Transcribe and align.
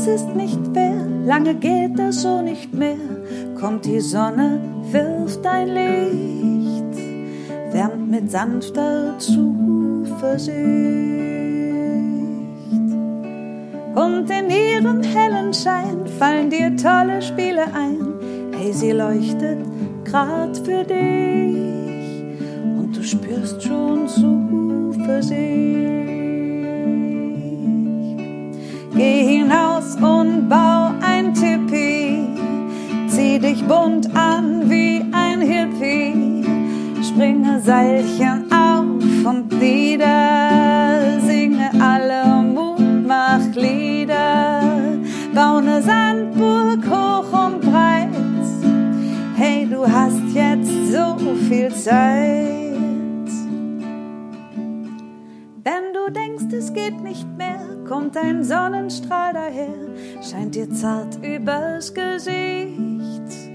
es 0.00 0.06
ist 0.06 0.34
nicht 0.34 0.58
fair, 0.72 1.06
lange 1.26 1.54
geht 1.54 1.98
das 1.98 2.22
so 2.22 2.40
nicht 2.40 2.72
mehr. 2.72 2.96
Kommt 3.60 3.84
die 3.84 4.00
Sonne, 4.00 4.58
wirft 4.90 5.46
ein 5.46 5.68
Licht, 5.68 6.96
wärmt 7.72 8.10
mit 8.10 8.30
sanfter 8.30 9.18
Zuversicht. 9.18 10.56
Und 13.94 14.30
in 14.30 14.48
ihrem 14.48 15.02
hellen 15.02 15.52
Schein 15.52 16.06
fallen 16.18 16.48
dir 16.48 16.74
tolle 16.76 17.20
Spiele 17.20 17.64
ein. 17.74 17.98
Hey, 18.56 18.72
sie 18.72 18.92
leuchtet 18.92 19.58
grad 20.04 20.56
für 20.56 20.82
dich 20.84 22.24
und 22.78 22.96
du 22.96 23.02
spürst 23.02 23.62
schon 23.62 24.08
Zuversicht. 24.08 25.99
Geh 29.00 29.24
hinaus 29.24 29.96
und 29.96 30.48
bau 30.50 30.90
ein 31.00 31.32
Tipi. 31.32 32.28
Zieh 33.08 33.38
dich 33.38 33.66
bunt 33.66 34.14
an 34.14 34.68
wie 34.68 35.02
ein 35.10 35.40
Hippie. 35.40 36.44
Springe 37.02 37.62
Seilchen 37.62 38.52
auf 38.52 38.84
und 39.24 39.58
nieder. 39.58 41.18
Singe 41.26 41.70
alle 41.80 42.42
Mutmachlieder. 42.42 44.60
Bau 45.34 45.62
ne 45.62 45.80
Sandburg 45.80 46.86
hoch 46.86 47.32
und 47.46 47.62
breit. 47.62 48.10
Hey, 49.34 49.66
du 49.66 49.90
hast 49.90 50.20
jetzt 50.34 50.92
so 50.92 51.16
viel 51.48 51.72
Zeit. 51.72 52.59
Denkst, 56.50 56.52
es 56.52 56.72
geht 56.72 57.00
nicht 57.02 57.26
mehr 57.36 57.58
kommt 57.88 58.16
ein 58.16 58.44
Sonnenstrahl 58.44 59.32
daher, 59.32 59.74
scheint 60.22 60.54
dir 60.54 60.70
zart 60.70 61.18
übers 61.24 61.92
Gesicht. 61.92 63.50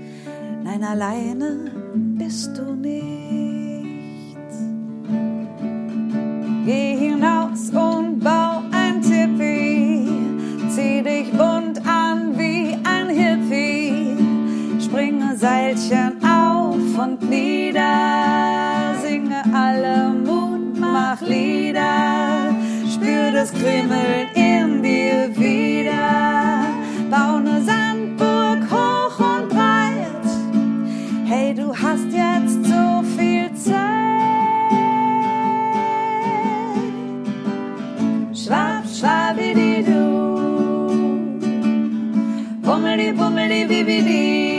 Nein, 0.63 0.83
alleine 0.83 1.71
bist 2.17 2.57
du 2.57 2.73
nicht. 2.73 3.05
Geh 6.65 6.95
hinaus 6.97 7.69
und 7.69 8.19
bau 8.19 8.63
ein 8.71 9.02
Tipi, 9.02 10.09
zieh 10.69 11.02
dich 11.03 11.31
bunt 11.31 11.80
an 11.87 12.37
wie 12.37 12.75
ein 12.83 13.09
Hippie, 13.09 14.17
springe 14.81 15.37
Seilchen 15.37 16.17
auf 16.23 16.97
und 16.97 17.30
nieder, 17.30 18.24
spür 23.45 23.59
das 23.61 23.61
Kribbeln 23.61 24.27
in 24.33 24.81
dir 24.81 25.35
wieder. 25.35 26.65
Bau 27.09 27.39
ne 27.39 27.61
Sandburg 27.61 28.59
hoch 28.71 29.19
und 29.19 29.49
breit. 29.49 30.25
Hey, 31.25 31.53
du 31.53 31.73
hast 31.75 32.11
jetzt 32.11 32.65
so 32.65 33.03
viel 33.17 33.53
Zeit. 33.53 33.75
Schwab, 38.33 38.83
schwabidi 38.87 39.83
du. 39.83 40.02
Bummeli, 42.61 43.11
bummeli, 43.13 43.65
bibidi. 43.65 44.55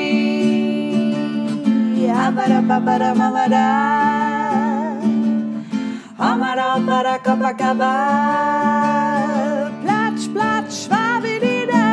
Abada, 2.26 2.60
babada, 2.60 3.14
mamada. 3.14 4.15
Amara 6.18 6.80
para 6.86 7.18
Copacabana, 7.18 7.84
Platsch, 9.82 10.28
Platsch, 10.32 10.88
Schwabidide. 10.88 11.84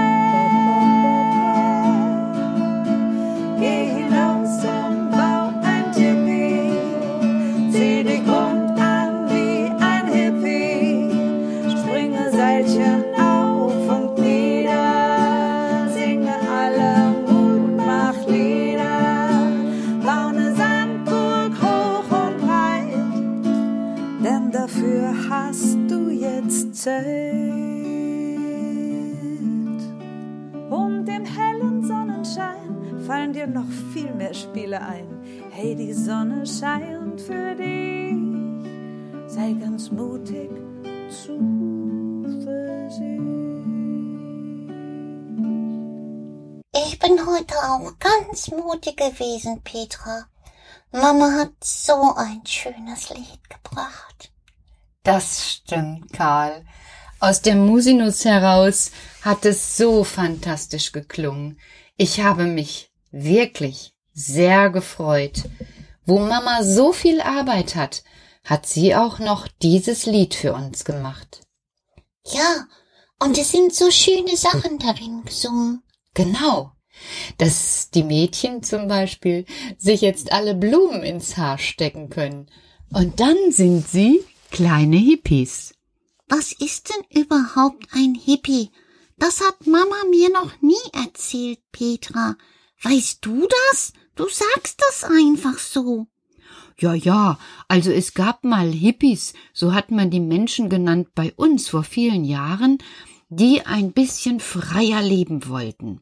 Geh 3.60 3.84
hinaus 3.92 4.13
Hey, 35.74 35.88
die 35.88 35.94
Sonne 35.94 36.46
scheint 36.46 37.20
für 37.20 37.56
dich, 37.56 38.14
sei 39.26 39.54
ganz 39.54 39.90
mutig, 39.90 40.52
Zuversicht. 41.10 41.50
Ich 46.76 47.00
bin 47.00 47.26
heute 47.26 47.56
auch 47.56 47.92
ganz 47.98 48.52
mutig 48.52 48.98
gewesen, 48.98 49.64
Petra. 49.64 50.28
Mama 50.92 51.32
hat 51.40 51.54
so 51.64 52.14
ein 52.18 52.46
schönes 52.46 53.10
Lied 53.10 53.50
gebracht. 53.50 54.32
Das 55.02 55.54
stimmt, 55.54 56.14
Karl. 56.14 56.66
Aus 57.20 57.42
der 57.42 57.56
Musinus 57.56 58.26
heraus 58.26 58.92
hat 59.24 59.44
es 59.44 59.76
so 59.76 60.04
fantastisch 60.04 60.92
geklungen. 60.92 61.60
Ich 61.98 62.22
habe 62.22 62.44
mich 62.44 62.92
wirklich 63.10 63.93
sehr 64.14 64.70
gefreut. 64.70 65.44
Wo 66.06 66.20
Mama 66.20 66.64
so 66.64 66.92
viel 66.94 67.22
Arbeit 67.22 67.76
hat, 67.76 68.04
hat 68.44 68.66
sie 68.66 68.96
auch 68.96 69.20
noch 69.20 69.48
dieses 69.62 70.06
Lied 70.06 70.34
für 70.36 70.54
uns 70.54 70.84
gemacht. 70.84 71.42
Ja, 72.26 72.68
und 73.20 73.38
es 73.38 73.52
sind 73.52 73.74
so 73.74 73.90
schöne 73.90 74.36
Sachen 74.36 74.80
darin 74.80 75.24
gesungen. 75.24 75.82
Genau. 76.14 76.72
Dass 77.38 77.90
die 77.90 78.04
Mädchen 78.04 78.64
zum 78.64 78.88
Beispiel 78.88 79.46
sich 79.78 80.02
jetzt 80.02 80.32
alle 80.32 80.56
Blumen 80.56 81.04
ins 81.04 81.38
Haar 81.38 81.58
stecken 81.58 82.10
können. 82.10 82.50
Und 82.92 83.20
dann 83.20 83.38
sind 83.52 83.88
sie 83.88 84.24
kleine 84.52 84.98
Hippies. 84.98 85.74
Was 86.28 86.52
ist 86.52 86.90
denn 86.90 87.22
überhaupt 87.24 87.88
ein 87.94 88.16
Hippie? 88.16 88.72
Das 89.18 89.40
hat 89.42 89.66
Mama 89.66 89.96
mir 90.10 90.30
noch 90.30 90.62
nie 90.62 90.76
erzählt, 90.92 91.60
Petra. 91.72 92.36
Weißt 92.82 93.20
du 93.22 93.48
das? 93.48 93.94
Du 94.16 94.26
sagst 94.30 94.80
das 94.88 95.04
einfach 95.04 95.58
so. 95.58 96.08
Ja, 96.80 96.94
ja, 96.94 97.40
also 97.68 97.92
es 97.92 98.14
gab 98.14 98.44
mal 98.44 98.72
Hippies, 98.72 99.34
so 99.54 99.74
hat 99.74 99.92
man 99.92 100.10
die 100.10 100.20
Menschen 100.20 100.70
genannt 100.70 101.10
bei 101.16 101.34
uns 101.36 101.70
vor 101.70 101.84
vielen 101.84 102.24
Jahren, 102.24 102.80
die 103.30 103.66
ein 103.66 103.92
bisschen 103.92 104.40
freier 104.40 105.02
leben 105.02 105.48
wollten. 105.48 106.02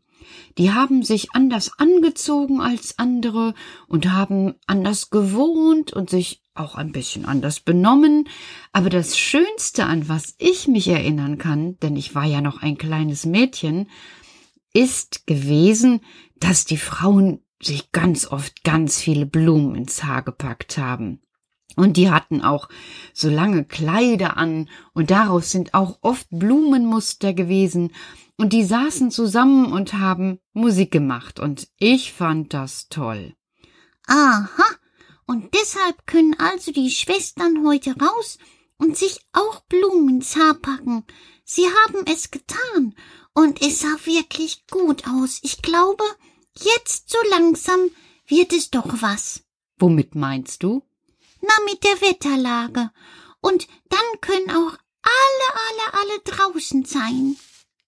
Die 0.58 0.72
haben 0.72 1.04
sich 1.04 1.34
anders 1.34 1.72
angezogen 1.78 2.62
als 2.62 3.00
andere 3.00 3.54
und 3.88 4.12
haben 4.12 4.56
anders 4.68 5.10
gewohnt 5.10 5.94
und 5.94 6.10
sich 6.10 6.42
auch 6.54 6.76
ein 6.76 6.92
bisschen 6.92 7.26
anders 7.26 7.60
benommen. 7.60 8.28
Aber 8.72 8.90
das 8.90 9.18
Schönste, 9.18 9.86
an 9.86 10.10
was 10.10 10.36
ich 10.38 10.68
mich 10.68 10.88
erinnern 10.88 11.38
kann, 11.38 11.78
denn 11.80 11.96
ich 11.96 12.14
war 12.14 12.26
ja 12.26 12.42
noch 12.42 12.62
ein 12.62 12.78
kleines 12.78 13.26
Mädchen, 13.26 13.90
ist 14.74 15.28
gewesen, 15.28 16.02
dass 16.38 16.66
die 16.66 16.78
Frauen 16.78 17.42
sich 17.62 17.92
ganz 17.92 18.26
oft 18.28 18.64
ganz 18.64 19.00
viele 19.00 19.26
Blumen 19.26 19.76
ins 19.76 20.04
Haar 20.04 20.24
gepackt 20.24 20.78
haben. 20.78 21.22
Und 21.76 21.96
die 21.98 22.12
hatten 22.12 22.42
auch 22.42 22.68
so 23.14 23.30
lange 23.30 23.64
Kleider 23.64 24.38
an, 24.38 24.70
und 24.94 25.12
daraus 25.12 25.52
sind 25.52 25.74
auch 25.74 26.00
oft 26.02 26.28
Blumenmuster 26.30 27.34
gewesen, 27.34 27.94
und 28.38 28.54
die 28.54 28.64
saßen 28.64 29.12
zusammen 29.12 29.72
und 29.72 29.94
haben 29.94 30.40
Musik 30.54 30.92
gemacht, 30.92 31.40
und 31.40 31.70
ich 31.78 32.12
fand 32.12 32.54
das 32.54 32.90
toll. 32.90 33.36
Aha, 34.08 34.66
und 35.28 35.54
deshalb 35.54 36.06
können 36.08 36.36
also 36.38 36.72
die 36.72 36.90
Schwestern 36.90 37.66
heute 37.66 37.96
raus 37.98 38.38
und 38.78 38.98
sich 38.98 39.22
auch 39.32 39.62
Blumen 39.70 40.16
ins 40.16 40.36
Haar 40.36 40.56
packen. 40.56 41.06
Sie 41.46 41.66
haben 41.66 42.06
es 42.06 42.32
getan, 42.32 42.96
und 43.34 43.62
es 43.62 43.80
sah 43.80 43.96
wirklich 44.04 44.66
gut 44.70 45.04
aus. 45.08 45.40
Ich 45.44 45.62
glaube, 45.62 46.04
jetzt 46.60 47.10
so 47.10 47.18
langsam 47.30 47.80
wird 48.28 48.54
es 48.54 48.70
doch 48.70 49.02
was. 49.02 49.44
Womit 49.78 50.16
meinst 50.16 50.64
du? 50.64 50.84
Na, 51.42 51.54
mit 51.66 51.84
der 51.84 52.02
Wetterlage. 52.02 52.92
Und 53.42 53.68
dann 53.90 54.22
können 54.22 54.50
auch 54.52 54.78
alle, 55.02 55.50
alle, 55.68 55.94
alle 56.02 56.20
draußen 56.24 56.86
sein. 56.86 57.36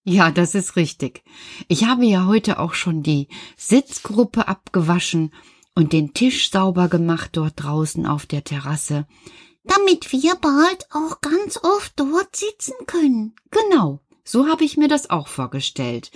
Ja, 0.03 0.31
das 0.31 0.55
ist 0.55 0.75
richtig. 0.75 1.23
Ich 1.67 1.85
habe 1.85 2.05
ja 2.05 2.25
heute 2.25 2.59
auch 2.59 2.73
schon 2.73 3.03
die 3.03 3.29
Sitzgruppe 3.55 4.47
abgewaschen 4.47 5.33
und 5.75 5.93
den 5.93 6.13
Tisch 6.13 6.51
sauber 6.51 6.89
gemacht 6.89 7.31
dort 7.33 7.53
draußen 7.55 8.05
auf 8.05 8.25
der 8.25 8.43
Terrasse. 8.43 9.07
Damit 9.63 10.11
wir 10.11 10.35
bald 10.35 10.87
auch 10.91 11.21
ganz 11.21 11.57
oft 11.63 11.93
dort 11.95 12.35
sitzen 12.35 12.73
können. 12.85 13.35
Genau. 13.49 14.01
So 14.25 14.47
habe 14.47 14.65
ich 14.65 14.75
mir 14.75 14.89
das 14.89 15.09
auch 15.09 15.27
vorgestellt. 15.27 16.11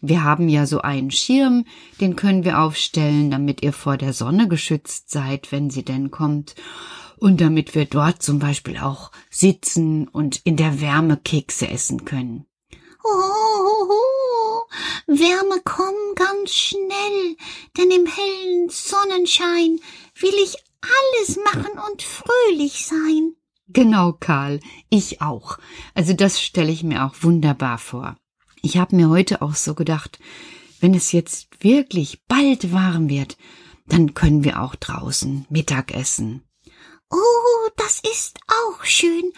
Wir 0.00 0.22
haben 0.22 0.48
ja 0.48 0.64
so 0.66 0.80
einen 0.80 1.10
Schirm, 1.10 1.64
den 2.00 2.14
können 2.14 2.44
wir 2.44 2.60
aufstellen, 2.60 3.30
damit 3.30 3.62
ihr 3.62 3.72
vor 3.72 3.96
der 3.96 4.12
Sonne 4.12 4.46
geschützt 4.46 5.10
seid, 5.10 5.50
wenn 5.50 5.70
sie 5.70 5.84
denn 5.84 6.10
kommt. 6.10 6.54
Und 7.16 7.40
damit 7.40 7.74
wir 7.74 7.84
dort 7.84 8.22
zum 8.22 8.38
Beispiel 8.38 8.78
auch 8.78 9.10
sitzen 9.28 10.06
und 10.06 10.40
in 10.44 10.56
der 10.56 10.80
Wärme 10.80 11.16
Kekse 11.16 11.68
essen 11.68 12.04
können. 12.04 12.46
Oh, 13.02 14.62
Wärme 15.08 15.60
kommen 15.64 16.14
ganz 16.14 16.52
schnell, 16.52 17.36
denn 17.76 17.90
im 17.90 18.06
hellen 18.06 18.68
Sonnenschein 18.68 19.80
will 20.20 20.34
ich 20.44 20.56
alles 20.80 21.38
machen 21.52 21.72
und 21.90 22.02
fröhlich 22.02 22.86
sein. 22.86 23.34
Genau, 23.66 24.12
Karl, 24.12 24.60
ich 24.90 25.20
auch. 25.20 25.58
Also 25.94 26.12
das 26.12 26.40
stelle 26.40 26.70
ich 26.70 26.84
mir 26.84 27.04
auch 27.04 27.16
wunderbar 27.22 27.78
vor. 27.78 28.16
Ich 28.68 28.76
habe 28.76 28.96
mir 28.96 29.08
heute 29.08 29.40
auch 29.40 29.54
so 29.54 29.74
gedacht, 29.74 30.18
wenn 30.78 30.92
es 30.92 31.10
jetzt 31.12 31.48
wirklich 31.64 32.22
bald 32.28 32.70
warm 32.70 33.08
wird, 33.08 33.38
dann 33.86 34.12
können 34.12 34.44
wir 34.44 34.60
auch 34.60 34.74
draußen 34.74 35.46
Mittag 35.48 35.94
essen. 35.94 36.42
Oh, 37.10 37.70
das 37.78 38.02
ist 38.14 38.38
auch 38.46 38.84
schön. 38.84 39.32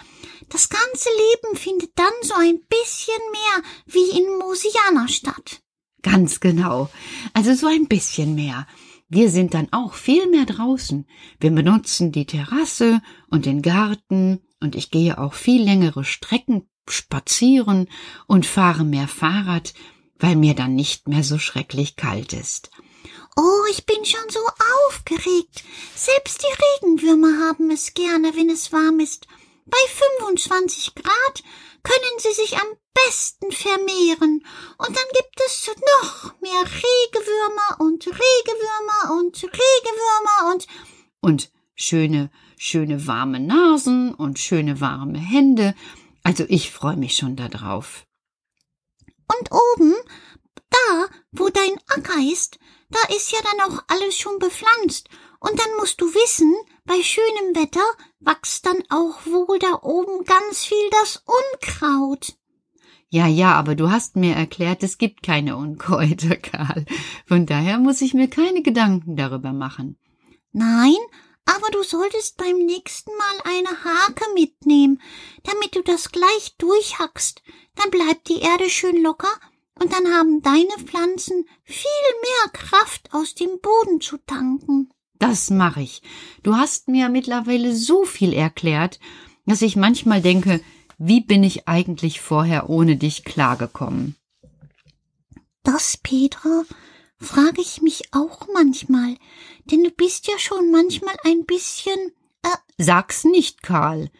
Das 0.48 0.68
ganze 0.68 1.10
Leben 1.10 1.56
findet 1.56 1.92
dann 1.94 2.12
so 2.22 2.34
ein 2.34 2.58
bisschen 2.68 3.22
mehr 3.30 3.70
wie 3.86 4.18
in 4.18 4.36
Mosiana 4.36 5.06
statt. 5.06 5.62
Ganz 6.02 6.40
genau. 6.40 6.90
Also 7.32 7.54
so 7.54 7.68
ein 7.68 7.86
bisschen 7.86 8.34
mehr. 8.34 8.66
Wir 9.08 9.30
sind 9.30 9.54
dann 9.54 9.68
auch 9.70 9.94
viel 9.94 10.28
mehr 10.28 10.44
draußen. 10.44 11.06
Wir 11.38 11.52
benutzen 11.52 12.10
die 12.10 12.26
Terrasse 12.26 13.00
und 13.30 13.46
den 13.46 13.62
Garten 13.62 14.40
und 14.58 14.74
ich 14.74 14.90
gehe 14.90 15.18
auch 15.18 15.34
viel 15.34 15.62
längere 15.62 16.02
Strecken 16.02 16.66
spazieren 16.90 17.88
und 18.26 18.46
fahre 18.46 18.84
mehr 18.84 19.08
Fahrrad, 19.08 19.74
weil 20.18 20.36
mir 20.36 20.54
dann 20.54 20.74
nicht 20.74 21.08
mehr 21.08 21.24
so 21.24 21.38
schrecklich 21.38 21.96
kalt 21.96 22.32
ist. 22.32 22.70
Oh, 23.36 23.64
ich 23.70 23.86
bin 23.86 24.04
schon 24.04 24.28
so 24.28 24.40
aufgeregt. 24.88 25.64
Selbst 25.94 26.42
die 26.42 26.86
Regenwürmer 26.86 27.48
haben 27.48 27.70
es 27.70 27.94
gerne, 27.94 28.34
wenn 28.34 28.50
es 28.50 28.72
warm 28.72 29.00
ist. 29.00 29.26
Bei 29.66 29.78
25 30.18 30.94
Grad 30.94 31.42
können 31.82 32.18
sie 32.18 32.32
sich 32.32 32.56
am 32.56 32.66
besten 32.92 33.52
vermehren. 33.52 34.44
Und 34.78 34.88
dann 34.88 35.10
gibt 35.14 35.40
es 35.46 35.68
noch 35.68 36.40
mehr 36.40 36.64
Regewürmer 36.64 37.80
und 37.80 38.06
Regewürmer 38.06 39.20
und 39.20 39.42
Regewürmer 39.42 40.52
und 40.52 40.66
und 41.20 41.50
schöne, 41.74 42.30
schöne 42.58 43.06
warme 43.06 43.40
Nasen 43.40 44.14
und 44.14 44.38
schöne 44.38 44.80
warme 44.80 45.18
Hände. 45.18 45.74
Also 46.22 46.44
ich 46.48 46.70
freue 46.70 46.96
mich 46.96 47.16
schon 47.16 47.36
darauf. 47.36 48.06
Und 49.26 49.50
oben, 49.52 49.94
da, 50.70 51.06
wo 51.32 51.48
dein 51.48 51.78
Acker 51.88 52.20
ist, 52.20 52.58
da 52.90 53.14
ist 53.14 53.32
ja 53.32 53.38
dann 53.42 53.72
auch 53.72 53.82
alles 53.88 54.18
schon 54.18 54.38
bepflanzt. 54.38 55.08
Und 55.38 55.58
dann 55.58 55.76
musst 55.78 56.00
du 56.00 56.06
wissen, 56.06 56.54
bei 56.84 57.02
schönem 57.02 57.56
Wetter 57.56 57.80
wächst 58.20 58.66
dann 58.66 58.82
auch 58.90 59.24
wohl 59.24 59.58
da 59.58 59.78
oben 59.82 60.24
ganz 60.24 60.64
viel 60.64 60.90
das 60.90 61.24
Unkraut. 61.24 62.36
Ja, 63.08 63.26
ja, 63.26 63.54
aber 63.54 63.74
du 63.74 63.90
hast 63.90 64.16
mir 64.16 64.34
erklärt, 64.36 64.82
es 64.82 64.98
gibt 64.98 65.22
keine 65.22 65.56
Unkräuter, 65.56 66.36
Karl. 66.36 66.84
Von 67.26 67.46
daher 67.46 67.78
muss 67.78 68.02
ich 68.02 68.14
mir 68.14 68.28
keine 68.28 68.62
Gedanken 68.62 69.16
darüber 69.16 69.52
machen. 69.52 69.98
Nein, 70.52 70.96
aber 71.56 71.70
du 71.72 71.82
solltest 71.82 72.36
beim 72.36 72.58
nächsten 72.64 73.10
Mal 73.10 73.56
eine 73.56 73.84
Hake 73.84 74.24
mitnehmen, 74.34 75.00
damit 75.42 75.74
du 75.74 75.82
das 75.82 76.12
gleich 76.12 76.54
durchhackst. 76.58 77.42
Dann 77.74 77.90
bleibt 77.90 78.28
die 78.28 78.40
Erde 78.40 78.70
schön 78.70 79.02
locker 79.02 79.32
und 79.80 79.92
dann 79.92 80.08
haben 80.08 80.42
deine 80.42 80.84
Pflanzen 80.84 81.46
viel 81.64 81.86
mehr 82.22 82.52
Kraft 82.52 83.12
aus 83.12 83.34
dem 83.34 83.58
Boden 83.60 84.00
zu 84.00 84.18
tanken. 84.18 84.90
Das 85.18 85.50
mache 85.50 85.82
ich. 85.82 86.02
Du 86.42 86.54
hast 86.56 86.88
mir 86.88 87.08
mittlerweile 87.08 87.74
so 87.74 88.04
viel 88.04 88.32
erklärt, 88.32 89.00
dass 89.44 89.62
ich 89.62 89.76
manchmal 89.76 90.22
denke, 90.22 90.60
wie 90.98 91.20
bin 91.20 91.42
ich 91.42 91.66
eigentlich 91.66 92.20
vorher 92.20 92.70
ohne 92.70 92.96
dich 92.96 93.24
klargekommen? 93.24 94.16
Das, 95.62 95.96
Petra, 95.96 96.62
frage 97.20 97.60
ich 97.60 97.82
mich 97.82 98.12
auch 98.12 98.46
manchmal, 98.52 99.16
denn 99.64 99.84
du 99.84 99.90
bist 99.90 100.26
ja 100.26 100.38
schon 100.38 100.70
manchmal 100.70 101.16
ein 101.24 101.44
bisschen. 101.44 102.12
Äh, 102.42 102.56
Sag's 102.78 103.24
nicht, 103.24 103.62
Karl. 103.62 104.10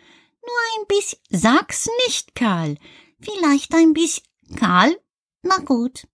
Nur 0.43 0.81
ein 0.81 0.87
bisschen. 0.89 1.19
Sag's 1.31 1.89
nicht, 2.07 2.35
Karl. 2.35 2.77
Vielleicht 3.21 3.75
ein 3.75 3.93
bisschen. 3.93 4.25
Karl? 4.57 4.97
Na 5.43 5.57
gut. 5.59 6.07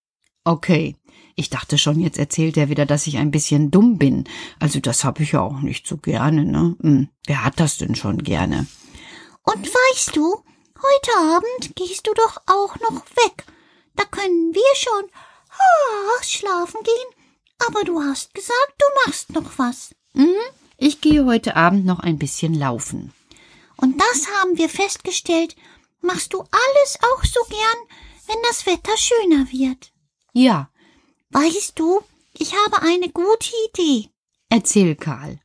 Okay. 0.45 0.97
Ich 1.39 1.51
dachte 1.51 1.77
schon, 1.77 2.01
jetzt 2.01 2.19
erzählt 2.19 2.57
er 2.57 2.71
wieder, 2.71 2.87
dass 2.87 3.07
ich 3.07 3.19
ein 3.19 3.31
bisschen 3.31 3.71
dumm 3.71 3.99
bin. 3.99 4.25
Also 4.59 4.81
das 4.81 5.05
habe 5.05 5.23
ich 5.23 5.33
ja 5.33 5.43
auch 5.43 5.61
nicht 5.61 5.87
so 5.87 5.99
gerne, 5.99 6.45
ne? 6.45 6.77
Hm, 6.81 7.09
wer 7.27 7.45
hat 7.45 7.61
das 7.61 7.77
denn 7.77 7.95
schon 7.95 8.23
gerne? 8.23 8.67
Und 9.43 9.67
weißt 9.67 10.17
du, 10.17 10.35
heute 10.35 11.35
Abend 11.35 11.77
gehst 11.77 12.07
du 12.07 12.15
doch 12.15 12.39
auch 12.47 12.77
noch 12.81 13.05
weg. 13.25 13.45
Da 13.97 14.05
können 14.05 14.55
wir 14.55 14.77
schon 14.77 15.11
ah, 15.59 16.23
schlafen 16.23 16.81
gehen. 16.83 17.25
Aber 17.67 17.85
du 17.85 18.01
hast 18.03 18.35
gesagt, 18.35 18.75
du 18.79 18.85
machst 19.07 19.31
noch 19.31 19.59
was. 19.59 19.95
Mhm. 20.13 20.35
Ich 20.77 21.01
gehe 21.01 21.25
heute 21.25 21.57
Abend 21.57 21.87
noch 21.87 22.01
ein 22.01 22.19
bisschen 22.19 22.55
laufen. 22.55 23.13
Und 23.77 24.01
das 24.01 24.29
haben 24.29 24.57
wir 24.59 24.69
festgestellt. 24.69 25.57
Machst 26.01 26.33
du 26.33 26.41
alles 26.41 26.99
auch 27.13 27.25
so 27.25 27.41
gern, 27.49 27.99
wenn 28.27 28.43
das 28.49 28.67
Wetter 28.67 28.97
schöner 28.97 29.47
wird? 29.51 29.93
Ja, 30.33 30.71
Weißt 31.31 31.79
du, 31.79 32.01
ich 32.35 32.55
habe 32.55 32.83
eine 32.83 33.09
gute 33.11 33.51
Idee. 33.69 34.11
erzähl 34.49 34.95
Karl. 34.95 35.41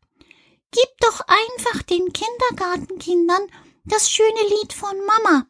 Gib 0.72 0.90
doch 1.00 1.22
einfach 1.22 1.82
den 1.84 2.14
Kindergartenkindern 2.14 3.48
das 3.86 4.10
schöne 4.12 4.42
Lied 4.50 4.74
von 4.74 4.96
Mama. 5.06 5.48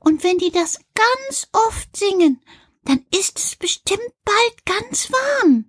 Und 0.00 0.22
wenn 0.22 0.38
die 0.38 0.50
das 0.52 0.78
ganz 0.94 1.48
oft 1.52 1.94
singen, 1.96 2.40
dann 2.84 3.04
ist 3.10 3.38
es 3.38 3.56
bestimmt 3.56 4.00
bald 4.24 4.66
ganz 4.66 5.10
warm. 5.10 5.66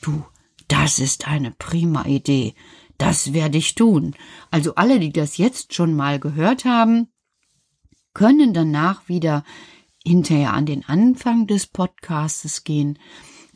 Du, 0.00 0.24
das 0.68 0.98
ist 0.98 1.28
eine 1.28 1.50
prima 1.50 2.04
Idee. 2.06 2.54
Das 2.98 3.32
werde 3.32 3.58
ich 3.58 3.74
tun. 3.74 4.14
Also 4.50 4.74
alle, 4.76 5.00
die 5.00 5.12
das 5.12 5.36
jetzt 5.36 5.74
schon 5.74 5.94
mal 5.94 6.20
gehört 6.20 6.64
haben, 6.64 7.08
können 8.14 8.54
danach 8.54 9.08
wieder 9.08 9.44
hinterher 10.04 10.52
an 10.52 10.66
den 10.66 10.84
Anfang 10.84 11.46
des 11.46 11.66
Podcastes 11.66 12.64
gehen, 12.64 12.98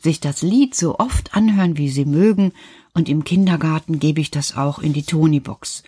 sich 0.01 0.19
das 0.19 0.41
Lied 0.41 0.75
so 0.75 0.99
oft 0.99 1.35
anhören, 1.35 1.77
wie 1.77 1.89
sie 1.89 2.05
mögen, 2.05 2.53
und 2.93 3.09
im 3.09 3.23
Kindergarten 3.23 3.99
gebe 3.99 4.21
ich 4.21 4.31
das 4.31 4.57
auch 4.57 4.79
in 4.79 4.93
die 4.93 5.03
Tonybox. 5.03 5.83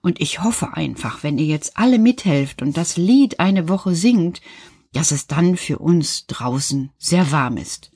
Und 0.00 0.20
ich 0.20 0.42
hoffe 0.42 0.74
einfach, 0.74 1.22
wenn 1.22 1.38
ihr 1.38 1.46
jetzt 1.46 1.76
alle 1.76 1.98
mithelft 1.98 2.62
und 2.62 2.76
das 2.76 2.96
Lied 2.96 3.40
eine 3.40 3.68
Woche 3.68 3.94
singt, 3.94 4.40
dass 4.94 5.10
es 5.10 5.26
dann 5.26 5.56
für 5.56 5.78
uns 5.78 6.26
draußen 6.26 6.90
sehr 6.98 7.30
warm 7.30 7.58
ist. 7.58 7.90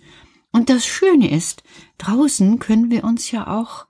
Und 0.52 0.68
das 0.68 0.86
Schöne 0.86 1.30
ist, 1.30 1.62
draußen 1.96 2.58
können 2.58 2.90
wir 2.90 3.04
uns 3.04 3.30
ja 3.30 3.46
auch 3.46 3.86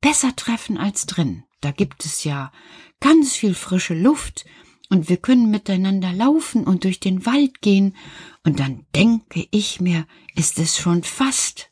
besser 0.00 0.34
treffen 0.36 0.76
als 0.76 1.06
drin. 1.06 1.44
Da 1.60 1.70
gibt 1.70 2.04
es 2.04 2.24
ja 2.24 2.52
ganz 3.00 3.34
viel 3.34 3.54
frische 3.54 3.94
Luft 3.94 4.44
und 4.88 5.08
wir 5.08 5.18
können 5.18 5.50
miteinander 5.50 6.12
laufen 6.12 6.64
und 6.64 6.84
durch 6.84 7.00
den 7.00 7.24
Wald 7.26 7.60
gehen 7.60 7.96
und 8.44 8.60
dann 8.60 8.86
denke 8.94 9.46
ich 9.50 9.80
mir, 9.80 10.06
ist 10.34 10.58
es 10.58 10.76
schon 10.76 11.04
fast, 11.04 11.70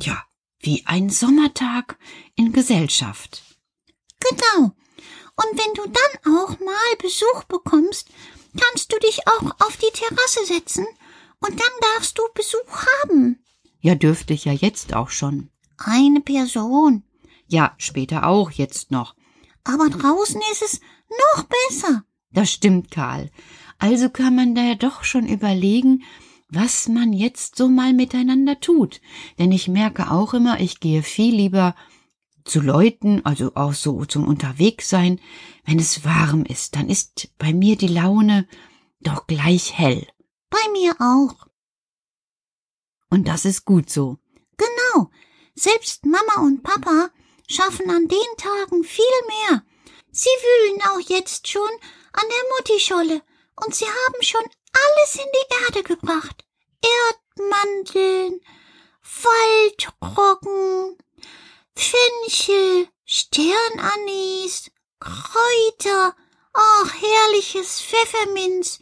ja, 0.00 0.22
wie 0.60 0.84
ein 0.86 1.08
Sommertag 1.08 1.98
in 2.36 2.52
Gesellschaft. 2.52 3.42
Genau. 4.20 4.74
Und 5.34 5.58
wenn 5.58 5.74
du 5.74 5.82
dann 5.86 6.34
auch 6.34 6.60
mal 6.60 6.96
Besuch 7.00 7.44
bekommst, 7.44 8.10
kannst 8.58 8.92
du 8.92 8.98
dich 8.98 9.26
auch 9.26 9.66
auf 9.66 9.76
die 9.76 9.92
Terrasse 9.92 10.46
setzen 10.46 10.86
und 11.40 11.58
dann 11.58 11.94
darfst 11.94 12.18
du 12.18 12.22
Besuch 12.34 12.86
haben. 13.02 13.44
Ja, 13.80 13.94
dürfte 13.94 14.32
ich 14.32 14.44
ja 14.44 14.52
jetzt 14.52 14.94
auch 14.94 15.10
schon. 15.10 15.50
Eine 15.78 16.20
Person. 16.20 17.02
Ja, 17.48 17.74
später 17.78 18.26
auch, 18.26 18.50
jetzt 18.50 18.90
noch. 18.90 19.14
Aber 19.64 19.88
draußen 19.88 20.40
ist 20.52 20.62
es 20.62 20.80
noch 21.10 21.44
besser. 21.44 22.04
Das 22.32 22.50
stimmt, 22.50 22.90
Karl. 22.90 23.30
Also 23.78 24.08
kann 24.08 24.34
man 24.34 24.54
da 24.54 24.62
ja 24.62 24.74
doch 24.74 25.04
schon 25.04 25.26
überlegen, 25.26 26.04
was 26.48 26.88
man 26.88 27.12
jetzt 27.12 27.56
so 27.56 27.68
mal 27.68 27.92
miteinander 27.92 28.60
tut. 28.60 29.00
Denn 29.38 29.52
ich 29.52 29.68
merke 29.68 30.10
auch 30.10 30.34
immer, 30.34 30.60
ich 30.60 30.80
gehe 30.80 31.02
viel 31.02 31.34
lieber 31.34 31.74
zu 32.44 32.60
Leuten, 32.60 33.24
also 33.24 33.52
auch 33.54 33.74
so 33.74 34.04
zum 34.04 34.26
Unterwegssein, 34.26 35.20
wenn 35.64 35.78
es 35.78 36.04
warm 36.04 36.44
ist. 36.44 36.76
Dann 36.76 36.88
ist 36.88 37.30
bei 37.38 37.52
mir 37.52 37.76
die 37.76 37.88
Laune 37.88 38.48
doch 39.00 39.26
gleich 39.26 39.76
hell. 39.76 40.06
Bei 40.50 40.70
mir 40.72 40.94
auch. 41.00 41.46
Und 43.10 43.28
das 43.28 43.44
ist 43.44 43.64
gut 43.64 43.90
so. 43.90 44.18
Genau. 44.56 45.10
Selbst 45.54 46.06
Mama 46.06 46.40
und 46.42 46.62
Papa 46.62 47.10
schaffen 47.48 47.90
an 47.90 48.08
den 48.08 48.36
Tagen 48.36 48.84
viel 48.84 49.04
mehr. 49.28 49.62
Sie 50.10 50.28
wühlen 50.28 50.82
auch 50.82 51.00
jetzt 51.08 51.48
schon 51.48 51.70
an 52.12 52.24
der 52.28 52.56
Muttischolle 52.56 53.22
und 53.64 53.74
sie 53.74 53.86
haben 53.86 54.22
schon 54.22 54.44
alles 54.72 55.14
in 55.16 55.30
die 55.32 55.64
Erde 55.64 55.82
gebracht. 55.82 56.44
Erdmandeln, 56.82 58.40
Waldroggen, 59.22 60.96
Fenchel, 61.74 62.88
Sternanis, 63.04 64.70
Kräuter, 65.00 66.14
ach, 66.52 66.94
herrliches 66.94 67.80
Pfefferminz. 67.80 68.80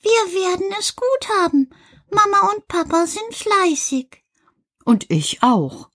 Wir 0.00 0.34
werden 0.34 0.74
es 0.78 0.96
gut 0.96 1.28
haben. 1.40 1.70
Mama 2.10 2.52
und 2.52 2.68
Papa 2.68 3.06
sind 3.06 3.34
fleißig. 3.34 4.22
Und 4.84 5.10
ich 5.10 5.42
auch. 5.42 5.88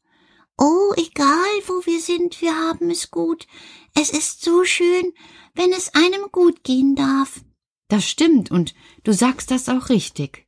Oh, 0.57 0.93
egal, 0.95 1.61
wo 1.67 1.85
wir 1.85 2.01
sind, 2.01 2.41
wir 2.41 2.55
haben 2.55 2.89
es 2.89 3.11
gut. 3.11 3.45
Es 3.93 4.09
ist 4.09 4.43
so 4.43 4.63
schön, 4.63 5.13
wenn 5.53 5.71
es 5.71 5.93
einem 5.93 6.31
gut 6.31 6.63
gehen 6.63 6.95
darf. 6.95 7.41
Das 7.89 8.05
stimmt, 8.05 8.49
und 8.49 8.73
du 9.03 9.13
sagst 9.13 9.51
das 9.51 9.69
auch 9.69 9.89
richtig. 9.89 10.47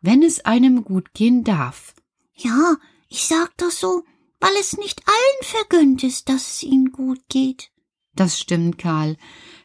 Wenn 0.00 0.22
es 0.22 0.44
einem 0.44 0.84
gut 0.84 1.12
gehen 1.12 1.42
darf. 1.42 1.94
Ja, 2.34 2.76
ich 3.08 3.26
sag 3.26 3.56
das 3.56 3.80
so, 3.80 4.04
weil 4.40 4.54
es 4.60 4.76
nicht 4.76 5.02
allen 5.06 5.42
vergönnt 5.42 6.04
ist, 6.04 6.28
dass 6.28 6.54
es 6.54 6.62
ihnen 6.62 6.92
gut 6.92 7.20
geht. 7.28 7.70
Das 8.14 8.38
stimmt, 8.38 8.78
Karl. 8.78 9.16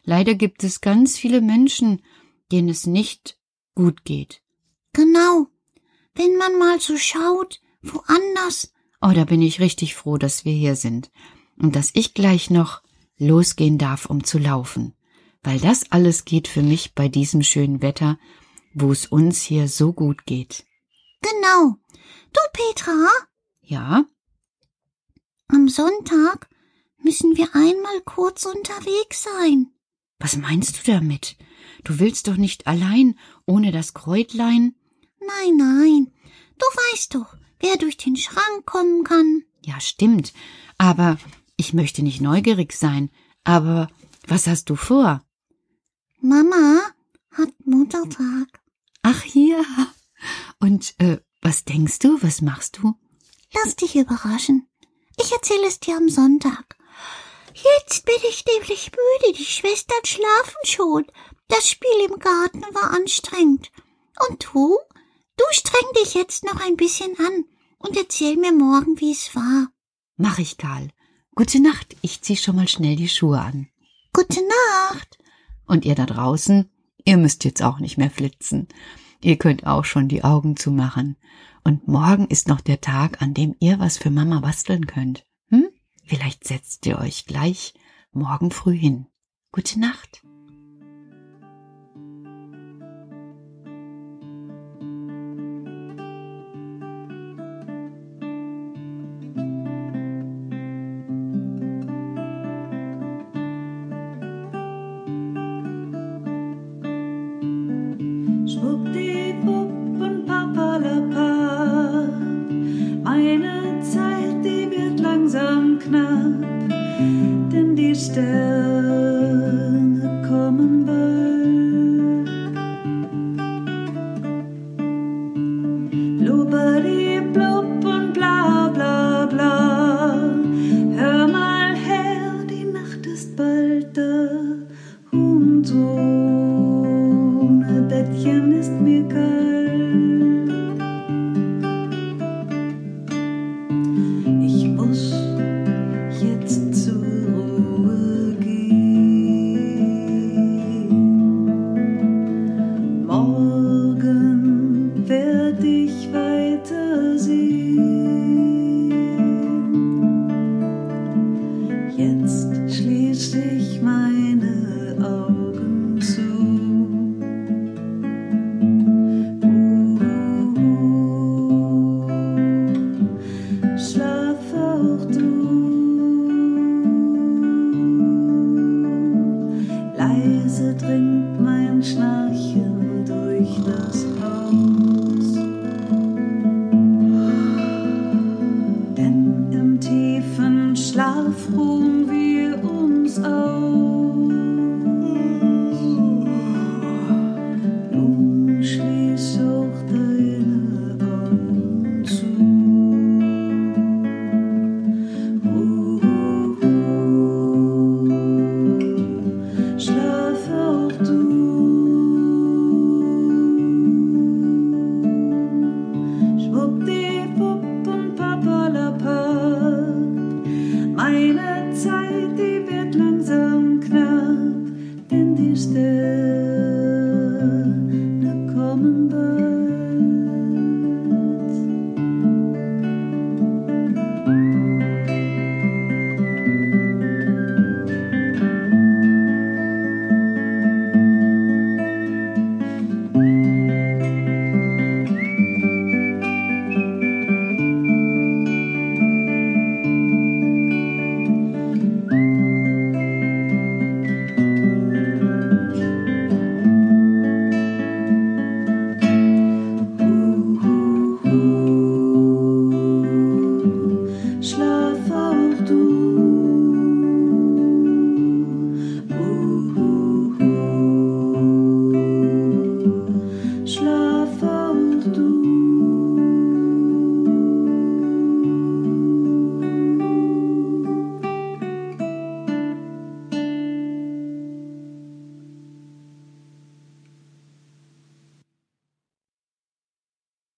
Leider 0.04 0.34
gibt 0.34 0.64
es 0.64 0.80
ganz 0.80 1.16
viele 1.16 1.40
Menschen, 1.40 2.02
denen 2.52 2.68
es 2.68 2.86
nicht 2.86 3.38
gut 3.74 4.04
geht. 4.04 4.42
Genau. 4.92 5.48
Wenn 6.14 6.36
man 6.36 6.58
mal 6.58 6.80
so 6.80 6.96
schaut, 6.96 7.60
woanders. 7.82 8.72
Oh, 9.00 9.12
da 9.12 9.24
bin 9.24 9.42
ich 9.42 9.60
richtig 9.60 9.94
froh, 9.94 10.18
dass 10.18 10.44
wir 10.44 10.52
hier 10.52 10.76
sind 10.76 11.10
und 11.58 11.74
dass 11.74 11.90
ich 11.94 12.14
gleich 12.14 12.50
noch 12.50 12.82
losgehen 13.18 13.78
darf, 13.78 14.06
um 14.06 14.24
zu 14.24 14.38
laufen, 14.38 14.94
weil 15.42 15.58
das 15.58 15.90
alles 15.90 16.24
geht 16.24 16.48
für 16.48 16.62
mich 16.62 16.94
bei 16.94 17.08
diesem 17.08 17.42
schönen 17.42 17.82
Wetter, 17.82 18.18
wo 18.72 18.92
es 18.92 19.06
uns 19.06 19.42
hier 19.42 19.68
so 19.68 19.92
gut 19.92 20.26
geht. 20.26 20.64
Genau. 21.22 21.76
Du, 22.32 22.40
Petra? 22.52 23.08
Ja? 23.60 24.04
Am 25.48 25.68
Sonntag 25.68 26.48
müssen 26.98 27.36
wir 27.36 27.54
einmal 27.54 28.00
kurz 28.04 28.46
unterwegs 28.46 29.22
sein. 29.22 29.70
Was 30.18 30.36
meinst 30.36 30.78
du 30.78 30.92
damit? 30.92 31.36
Du 31.84 31.98
willst 31.98 32.28
doch 32.28 32.36
nicht 32.36 32.66
allein 32.66 33.18
ohne 33.46 33.72
das 33.72 33.94
Kräutlein? 33.94 34.74
Nein, 35.20 35.56
nein. 35.56 36.12
Du 36.58 36.64
weißt 36.64 37.14
doch, 37.14 37.36
wer 37.60 37.76
durch 37.76 37.96
den 37.96 38.16
Schrank 38.16 38.64
kommen 38.64 39.04
kann. 39.04 39.42
Ja, 39.64 39.80
stimmt. 39.80 40.32
Aber 40.78 41.18
ich 41.56 41.74
möchte 41.74 42.02
nicht 42.02 42.20
neugierig 42.20 42.72
sein. 42.72 43.10
Aber 43.44 43.88
was 44.26 44.46
hast 44.46 44.70
du 44.70 44.76
vor? 44.76 45.22
Mama 46.20 46.80
hat 47.32 47.52
Muttertag. 47.64 48.62
Ach 49.02 49.24
ja. 49.26 49.62
Und 50.58 50.94
äh, 50.98 51.18
was 51.42 51.64
denkst 51.64 51.98
du? 51.98 52.22
Was 52.22 52.40
machst 52.40 52.78
du? 52.78 52.94
Lass 53.52 53.76
dich 53.76 53.96
überraschen. 53.96 54.66
Ich 55.20 55.32
erzähle 55.32 55.66
es 55.66 55.80
dir 55.80 55.96
am 55.96 56.08
Sonntag. 56.08 56.76
Jetzt 57.54 58.04
bin 58.04 58.16
ich 58.28 58.44
nämlich 58.46 58.90
müde. 58.90 59.38
Die 59.38 59.44
Schwestern 59.44 60.04
schlafen 60.04 60.56
schon. 60.64 61.06
Das 61.48 61.68
Spiel 61.68 62.08
im 62.08 62.18
Garten 62.18 62.62
war 62.74 62.90
anstrengend. 62.90 63.70
Und 64.28 64.48
du? 64.52 64.78
Du 65.36 65.44
streng 65.50 65.88
dich 66.02 66.14
jetzt 66.14 66.44
noch 66.44 66.60
ein 66.60 66.76
bisschen 66.76 67.18
an 67.18 67.44
und 67.78 67.96
erzähl 67.96 68.36
mir 68.36 68.52
morgen, 68.52 69.00
wie 69.00 69.12
es 69.12 69.34
war. 69.34 69.68
Mach 70.16 70.38
ich, 70.38 70.58
Karl. 70.58 70.88
Gute 71.34 71.60
Nacht. 71.60 71.96
Ich 72.02 72.22
zieh 72.22 72.36
schon 72.36 72.56
mal 72.56 72.68
schnell 72.68 72.96
die 72.96 73.08
Schuhe 73.08 73.40
an. 73.40 73.68
Gute 74.12 74.40
Nacht. 74.90 75.18
Und 75.66 75.84
ihr 75.84 75.94
da 75.94 76.06
draußen, 76.06 76.70
ihr 77.04 77.16
müsst 77.16 77.44
jetzt 77.44 77.62
auch 77.62 77.80
nicht 77.80 77.98
mehr 77.98 78.10
flitzen. 78.10 78.68
Ihr 79.20 79.36
könnt 79.36 79.66
auch 79.66 79.84
schon 79.84 80.08
die 80.08 80.22
Augen 80.22 80.56
zumachen. 80.56 81.16
Und 81.64 81.88
morgen 81.88 82.26
ist 82.26 82.46
noch 82.46 82.60
der 82.60 82.82
Tag, 82.82 83.22
an 83.22 83.32
dem 83.32 83.56
ihr 83.58 83.78
was 83.78 83.96
für 83.96 84.10
Mama 84.10 84.40
basteln 84.40 84.86
könnt. 84.86 85.24
Hm? 85.48 85.68
Vielleicht 86.04 86.46
setzt 86.46 86.84
ihr 86.84 86.98
euch 86.98 87.24
gleich 87.24 87.72
morgen 88.12 88.50
früh 88.50 88.76
hin. 88.76 89.06
Gute 89.50 89.80
Nacht. 89.80 90.22